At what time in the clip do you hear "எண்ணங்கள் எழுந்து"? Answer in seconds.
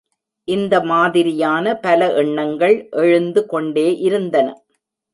2.15-3.43